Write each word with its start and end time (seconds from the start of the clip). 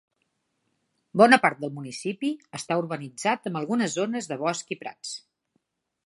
Bona 1.21 1.37
part 1.41 1.59
del 1.65 1.71
municipi 1.75 2.31
està 2.59 2.77
urbanitzat 2.83 3.45
amb 3.51 3.59
algunes 3.61 3.97
zones 3.99 4.31
de 4.31 4.39
bosc 4.45 4.73
i 4.77 4.79
prats. 4.85 5.13